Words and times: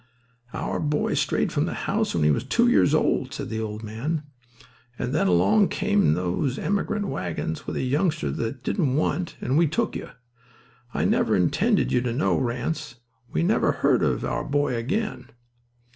"Our 0.51 0.79
boy 0.79 1.13
strayed 1.13 1.51
from 1.51 1.65
the 1.67 1.75
house 1.85 2.15
when 2.15 2.23
he 2.23 2.31
was 2.31 2.43
two 2.43 2.67
years 2.67 2.95
old," 2.95 3.31
said 3.35 3.49
the 3.49 3.59
old 3.61 3.83
man. 3.83 4.23
"And 4.97 5.13
then 5.13 5.27
along 5.27 5.67
came 5.67 6.15
those 6.15 6.57
emigrant 6.57 7.07
wagons 7.07 7.67
with 7.67 7.75
a 7.75 7.83
youngster 7.83 8.31
they 8.31 8.53
didn't 8.53 8.95
want; 8.95 9.37
and 9.41 9.59
we 9.59 9.67
took 9.67 9.95
you. 9.95 10.09
I 10.91 11.05
never 11.05 11.35
intended 11.35 11.91
you 11.91 12.01
to 12.01 12.13
know, 12.13 12.35
Ranse. 12.39 12.95
We 13.31 13.43
never 13.43 13.71
heard 13.73 14.01
of 14.01 14.25
our 14.25 14.43
boy 14.43 14.73
again." 14.75 15.29